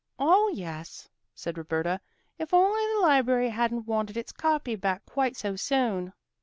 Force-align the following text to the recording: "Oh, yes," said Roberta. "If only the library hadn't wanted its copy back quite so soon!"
"Oh, 0.17 0.47
yes," 0.51 1.07
said 1.35 1.59
Roberta. 1.59 2.01
"If 2.39 2.55
only 2.55 2.81
the 2.95 3.05
library 3.07 3.49
hadn't 3.49 3.85
wanted 3.85 4.17
its 4.17 4.31
copy 4.31 4.75
back 4.75 5.05
quite 5.05 5.37
so 5.37 5.55
soon!" 5.55 6.13